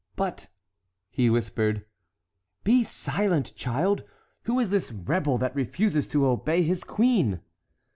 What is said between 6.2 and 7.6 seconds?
obey his queen?"